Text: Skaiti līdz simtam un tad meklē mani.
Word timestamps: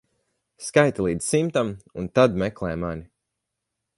Skaiti 0.67 1.05
līdz 1.07 1.27
simtam 1.33 1.69
un 2.03 2.09
tad 2.19 2.41
meklē 2.45 2.75
mani. 2.87 3.09